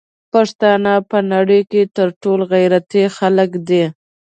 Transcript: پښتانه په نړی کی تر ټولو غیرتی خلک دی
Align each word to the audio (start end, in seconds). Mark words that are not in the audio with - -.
پښتانه 0.33 0.93
په 1.09 1.17
نړی 1.33 1.61
کی 1.71 1.81
تر 1.95 2.07
ټولو 2.21 2.43
غیرتی 2.53 3.03
خلک 3.17 3.49
دی 3.67 3.83